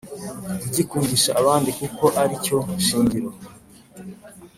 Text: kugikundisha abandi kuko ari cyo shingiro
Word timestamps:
kugikundisha 0.61 1.31
abandi 1.41 1.69
kuko 1.79 2.05
ari 2.21 2.35
cyo 2.45 2.57
shingiro 2.85 3.29